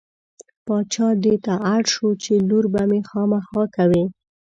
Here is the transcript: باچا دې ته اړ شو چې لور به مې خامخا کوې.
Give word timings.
باچا 0.65 1.07
دې 1.23 1.35
ته 1.45 1.53
اړ 1.73 1.81
شو 1.93 2.09
چې 2.23 2.33
لور 2.49 2.65
به 2.73 2.81
مې 2.89 2.99
خامخا 3.09 3.63
کوې. 3.75 4.03